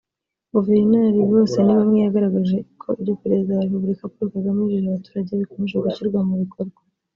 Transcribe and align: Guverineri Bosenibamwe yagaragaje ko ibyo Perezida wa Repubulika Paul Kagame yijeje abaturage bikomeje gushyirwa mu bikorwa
Guverineri 0.53 1.19
Bosenibamwe 1.31 1.97
yagaragaje 2.01 2.57
ko 2.81 2.89
ibyo 2.99 3.13
Perezida 3.21 3.51
wa 3.57 3.63
Repubulika 3.67 4.09
Paul 4.13 4.27
Kagame 4.35 4.59
yijeje 4.61 4.87
abaturage 4.89 5.31
bikomeje 5.41 5.75
gushyirwa 5.83 6.19
mu 6.29 6.33
bikorwa 6.43 6.79